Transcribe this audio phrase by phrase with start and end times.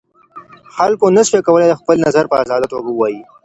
[0.75, 3.21] خلګو نسوای کولای خپل نظر په ازاده توګه ووایي.